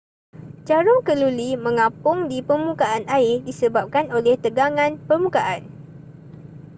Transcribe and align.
jarum 0.67 0.99
keluli 1.07 1.49
mengapung 1.65 2.17
di 2.31 2.39
permukaan 2.49 3.03
air 3.17 3.35
disebabkan 3.47 4.05
oleh 4.17 4.33
tegangan 4.43 4.91
permukaan 5.07 5.61